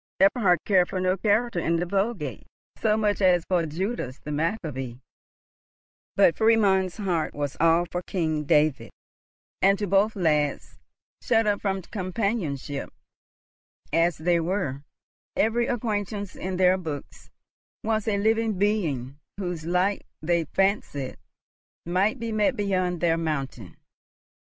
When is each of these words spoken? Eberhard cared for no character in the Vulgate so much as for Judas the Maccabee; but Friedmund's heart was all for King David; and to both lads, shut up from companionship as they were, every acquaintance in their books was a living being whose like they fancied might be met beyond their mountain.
Eberhard 0.19 0.57
cared 0.65 0.89
for 0.89 0.99
no 0.99 1.15
character 1.15 1.59
in 1.59 1.75
the 1.75 1.85
Vulgate 1.85 2.47
so 2.75 2.97
much 2.97 3.21
as 3.21 3.45
for 3.47 3.67
Judas 3.67 4.17
the 4.17 4.31
Maccabee; 4.31 4.95
but 6.15 6.35
Friedmund's 6.35 6.97
heart 6.97 7.35
was 7.35 7.55
all 7.59 7.85
for 7.85 8.01
King 8.01 8.45
David; 8.45 8.89
and 9.61 9.77
to 9.77 9.85
both 9.85 10.15
lads, 10.15 10.79
shut 11.21 11.45
up 11.45 11.61
from 11.61 11.83
companionship 11.83 12.91
as 13.93 14.17
they 14.17 14.39
were, 14.39 14.81
every 15.35 15.67
acquaintance 15.67 16.35
in 16.35 16.57
their 16.57 16.79
books 16.79 17.29
was 17.83 18.07
a 18.07 18.17
living 18.17 18.57
being 18.57 19.19
whose 19.37 19.67
like 19.67 20.07
they 20.19 20.45
fancied 20.45 21.17
might 21.85 22.17
be 22.19 22.31
met 22.31 22.55
beyond 22.55 23.01
their 23.01 23.19
mountain. 23.19 23.77